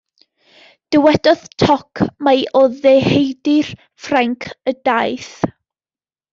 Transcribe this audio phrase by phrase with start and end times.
[0.95, 3.71] Dywedodd toc mai o ddeheudir
[4.07, 5.33] Ffrainc y daeth.